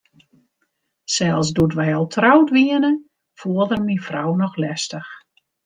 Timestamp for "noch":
4.41-4.55